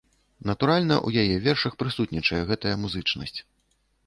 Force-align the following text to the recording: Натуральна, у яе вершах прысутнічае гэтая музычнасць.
Натуральна, 0.49 0.95
у 1.09 1.11
яе 1.23 1.35
вершах 1.43 1.77
прысутнічае 1.83 2.41
гэтая 2.53 2.73
музычнасць. 2.89 3.39